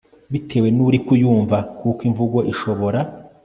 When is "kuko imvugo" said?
1.79-2.37